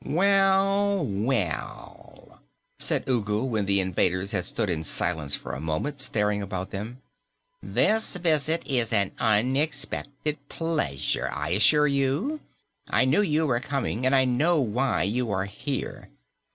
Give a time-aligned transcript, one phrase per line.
[0.03, 2.41] "Well, well,"
[2.79, 7.03] said Ugu when the invaders had stood in silence for a moment, staring about them.
[7.61, 12.39] "This visit is an unexpected pleasure, I assure you.
[12.89, 16.09] I knew you were coming, and I know why you are here.